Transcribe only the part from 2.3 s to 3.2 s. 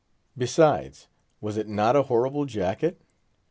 jacket?